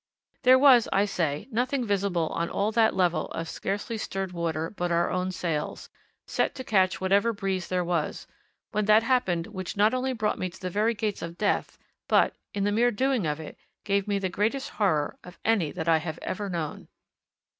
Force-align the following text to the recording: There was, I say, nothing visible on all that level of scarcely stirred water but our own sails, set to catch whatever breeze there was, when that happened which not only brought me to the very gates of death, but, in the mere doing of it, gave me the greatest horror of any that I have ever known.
There 0.41 0.57
was, 0.57 0.87
I 0.91 1.05
say, 1.05 1.47
nothing 1.51 1.85
visible 1.85 2.29
on 2.29 2.49
all 2.49 2.71
that 2.71 2.95
level 2.95 3.27
of 3.33 3.47
scarcely 3.47 3.99
stirred 3.99 4.31
water 4.31 4.71
but 4.71 4.91
our 4.91 5.11
own 5.11 5.31
sails, 5.31 5.91
set 6.25 6.55
to 6.55 6.63
catch 6.63 6.99
whatever 6.99 7.33
breeze 7.33 7.67
there 7.67 7.83
was, 7.85 8.25
when 8.71 8.85
that 8.85 9.03
happened 9.03 9.45
which 9.45 9.77
not 9.77 9.93
only 9.93 10.13
brought 10.13 10.39
me 10.39 10.49
to 10.49 10.59
the 10.59 10.71
very 10.71 10.95
gates 10.95 11.21
of 11.21 11.37
death, 11.37 11.77
but, 12.07 12.33
in 12.51 12.63
the 12.63 12.71
mere 12.71 12.89
doing 12.89 13.27
of 13.27 13.39
it, 13.39 13.59
gave 13.85 14.07
me 14.07 14.17
the 14.17 14.27
greatest 14.27 14.71
horror 14.71 15.19
of 15.23 15.37
any 15.45 15.69
that 15.71 15.87
I 15.87 15.97
have 15.97 16.17
ever 16.23 16.49
known. 16.49 16.87